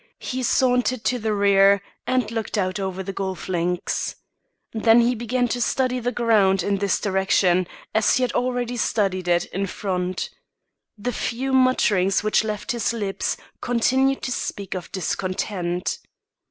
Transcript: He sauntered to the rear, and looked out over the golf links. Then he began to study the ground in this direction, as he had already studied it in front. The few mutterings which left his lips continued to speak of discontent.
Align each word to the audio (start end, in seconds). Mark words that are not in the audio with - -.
He 0.17 0.41
sauntered 0.41 1.03
to 1.03 1.19
the 1.19 1.31
rear, 1.31 1.79
and 2.07 2.31
looked 2.31 2.57
out 2.57 2.79
over 2.79 3.03
the 3.03 3.13
golf 3.13 3.47
links. 3.47 4.15
Then 4.73 5.01
he 5.01 5.13
began 5.13 5.47
to 5.49 5.61
study 5.61 5.99
the 5.99 6.11
ground 6.11 6.63
in 6.63 6.77
this 6.79 6.99
direction, 6.99 7.67
as 7.93 8.15
he 8.17 8.23
had 8.23 8.31
already 8.31 8.77
studied 8.77 9.27
it 9.27 9.45
in 9.53 9.67
front. 9.67 10.31
The 10.97 11.13
few 11.13 11.53
mutterings 11.53 12.23
which 12.23 12.43
left 12.43 12.71
his 12.71 12.93
lips 12.93 13.37
continued 13.61 14.23
to 14.23 14.31
speak 14.31 14.73
of 14.73 14.91
discontent. 14.91 15.99